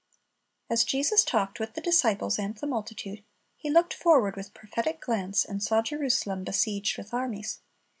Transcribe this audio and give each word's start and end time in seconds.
As 0.67 0.83
Jesus 0.83 1.23
talked 1.23 1.59
with 1.59 1.75
the 1.75 1.79
disciples 1.79 2.39
and 2.39 2.57
the 2.57 2.65
multitude, 2.65 3.23
He 3.55 3.69
looked 3.69 3.93
forward 3.93 4.35
with 4.35 4.51
prophetic 4.55 4.99
glance, 4.99 5.45
and 5.45 5.61
saw 5.61 5.83
Jerusalem 5.83 6.43
besieged 6.43 6.97
with 6.97 7.13
armies. 7.13 7.59